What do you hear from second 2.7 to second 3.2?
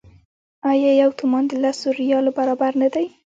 نه دی؟